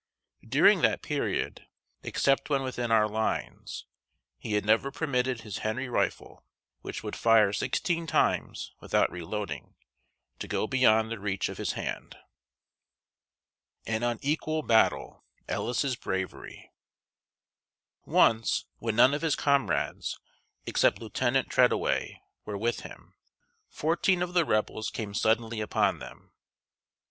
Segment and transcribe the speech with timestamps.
[0.49, 1.67] During that period,
[2.01, 3.85] except when within our lines,
[4.39, 6.43] he had never permitted his Henry rifle,
[6.81, 9.75] which would fire sixteen times without reloading,
[10.39, 12.17] to go beyond the reach of his hand.
[13.85, 13.85] [Illustration: DAN.
[13.85, 16.71] ELLIS.] [Sidenote: An Unequal Battle Ellis's Bravery.]
[18.03, 20.19] Once, when none of his comrades,
[20.65, 23.13] except Lieutenant Treadaway, were with him,
[23.69, 26.31] fourteen of the Rebels came suddenly upon them.